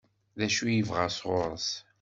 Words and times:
D 0.39 0.41
acu 0.45 0.63
i 0.67 0.73
yebɣa 0.75 1.07
sɣur-s? 1.11 1.69